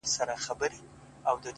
خدای 0.03 0.09
په 0.11 0.13
ژړا 0.13 0.35
دی 0.39 0.45
خدای 0.47 0.69
پرېشان 0.69 1.37
دی 1.41 1.49